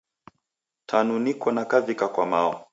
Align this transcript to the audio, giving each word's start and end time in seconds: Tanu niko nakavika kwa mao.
Tanu 0.85 1.19
niko 1.19 1.51
nakavika 1.51 2.07
kwa 2.07 2.25
mao. 2.25 2.65